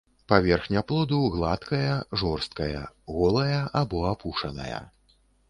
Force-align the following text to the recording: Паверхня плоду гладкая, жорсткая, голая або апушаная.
Паверхня 0.31 0.81
плоду 0.91 1.19
гладкая, 1.35 1.93
жорсткая, 2.21 2.81
голая 3.15 3.61
або 3.83 4.01
апушаная. 4.15 4.83